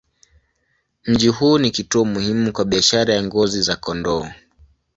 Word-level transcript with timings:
Mji 1.05 1.27
huu 1.27 1.57
ni 1.57 1.71
kituo 1.71 2.05
muhimu 2.05 2.51
kwa 2.53 2.65
biashara 2.65 3.13
ya 3.13 3.23
ngozi 3.23 3.61
za 3.61 3.75
kondoo. 3.75 4.27